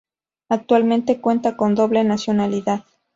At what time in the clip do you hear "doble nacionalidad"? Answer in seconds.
1.75-2.85